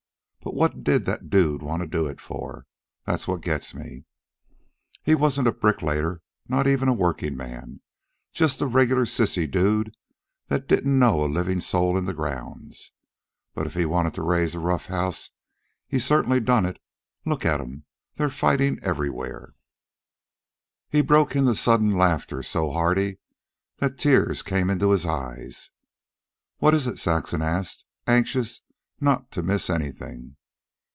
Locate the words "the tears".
23.91-24.41